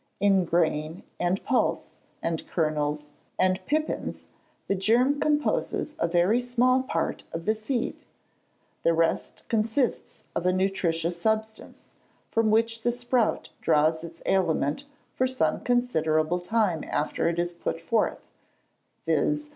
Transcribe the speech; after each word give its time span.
In 0.19 0.45
grain, 0.45 1.03
and 1.19 1.43
pulse, 1.43 1.93
and 2.23 2.47
kernels, 2.47 3.09
and 3.37 3.59
pipins, 3.67 4.25
the 4.65 4.73
germ 4.73 5.19
composes 5.19 5.93
a 5.99 6.07
very 6.07 6.39
small 6.39 6.81
part 6.81 7.23
of 7.31 7.45
the 7.45 7.53
seed. 7.53 8.03
The 8.81 8.95
rest 8.95 9.43
consists 9.47 10.23
of 10.35 10.47
a 10.47 10.53
nutritious 10.53 11.21
substance, 11.21 11.89
from 12.31 12.49
which 12.49 12.81
the 12.81 12.91
sprout 12.91 13.51
draws 13.61 14.03
its 14.03 14.23
aliment 14.25 14.85
for 15.13 15.27
some 15.27 15.59
considerable 15.61 16.39
time 16.39 16.83
after 16.89 17.29
it 17.29 17.37
is 17.37 17.53
put 17.53 17.79
forth; 17.79 18.25
viz. 19.05 19.49